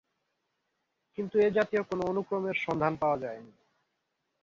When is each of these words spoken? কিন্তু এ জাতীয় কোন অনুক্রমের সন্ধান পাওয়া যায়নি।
কিন্তু 1.17 1.35
এ 1.37 1.47
জাতীয় 1.57 1.81
কোন 1.83 1.99
অনুক্রমের 2.01 2.55
সন্ধান 2.65 2.93
পাওয়া 2.95 3.17
যায়নি। 3.17 3.53